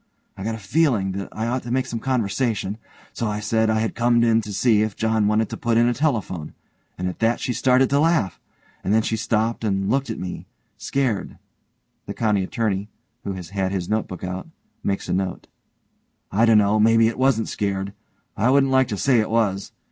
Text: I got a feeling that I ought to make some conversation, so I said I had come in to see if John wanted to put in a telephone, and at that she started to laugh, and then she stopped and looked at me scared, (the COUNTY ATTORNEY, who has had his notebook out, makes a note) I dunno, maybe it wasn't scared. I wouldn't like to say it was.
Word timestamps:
I 0.35 0.43
got 0.43 0.55
a 0.55 0.57
feeling 0.57 1.11
that 1.11 1.29
I 1.31 1.45
ought 1.45 1.61
to 1.61 1.69
make 1.69 1.85
some 1.85 1.99
conversation, 1.99 2.79
so 3.13 3.27
I 3.27 3.39
said 3.39 3.69
I 3.69 3.81
had 3.81 3.93
come 3.93 4.23
in 4.23 4.41
to 4.41 4.51
see 4.51 4.81
if 4.81 4.95
John 4.95 5.27
wanted 5.27 5.47
to 5.51 5.57
put 5.57 5.77
in 5.77 5.87
a 5.87 5.93
telephone, 5.93 6.55
and 6.97 7.07
at 7.07 7.19
that 7.19 7.39
she 7.39 7.53
started 7.53 7.87
to 7.91 7.99
laugh, 7.99 8.39
and 8.83 8.95
then 8.95 9.03
she 9.03 9.15
stopped 9.15 9.63
and 9.63 9.91
looked 9.91 10.09
at 10.09 10.17
me 10.17 10.47
scared, 10.75 11.37
(the 12.07 12.15
COUNTY 12.15 12.41
ATTORNEY, 12.41 12.89
who 13.25 13.33
has 13.33 13.49
had 13.49 13.71
his 13.71 13.89
notebook 13.89 14.23
out, 14.23 14.47
makes 14.83 15.07
a 15.07 15.13
note) 15.13 15.45
I 16.31 16.45
dunno, 16.45 16.79
maybe 16.79 17.07
it 17.07 17.19
wasn't 17.19 17.47
scared. 17.47 17.93
I 18.35 18.49
wouldn't 18.49 18.71
like 18.71 18.87
to 18.87 18.97
say 18.97 19.19
it 19.19 19.29
was. 19.29 19.71